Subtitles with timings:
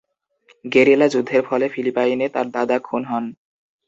[0.65, 3.25] Guerrilla যুদ্ধের ফলে ফিলিপাইনে তাঁর দাদা খুন হন।